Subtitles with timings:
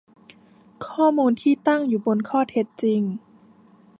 [0.87, 3.01] ข้อมูลที่ตั้งอยู่บนข้อเท็จจริง